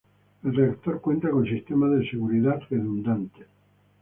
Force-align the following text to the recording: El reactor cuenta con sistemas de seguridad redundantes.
El 0.43 0.55
reactor 0.55 0.99
cuenta 0.99 1.29
con 1.29 1.45
sistemas 1.45 1.91
de 1.91 2.09
seguridad 2.09 2.59
redundantes. 2.71 3.45